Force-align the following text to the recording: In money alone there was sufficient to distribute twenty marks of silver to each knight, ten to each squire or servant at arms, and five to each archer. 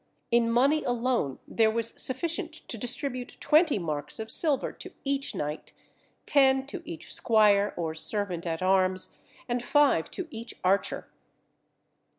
In 0.31 0.49
money 0.51 0.83
alone 0.83 1.37
there 1.47 1.69
was 1.69 1.93
sufficient 1.95 2.53
to 2.69 2.75
distribute 2.75 3.37
twenty 3.39 3.77
marks 3.77 4.17
of 4.17 4.31
silver 4.31 4.71
to 4.71 4.91
each 5.03 5.35
knight, 5.35 5.73
ten 6.25 6.65
to 6.65 6.81
each 6.89 7.13
squire 7.13 7.71
or 7.77 7.93
servant 7.93 8.47
at 8.47 8.63
arms, 8.63 9.19
and 9.47 9.61
five 9.63 10.09
to 10.09 10.27
each 10.31 10.55
archer. 10.63 11.07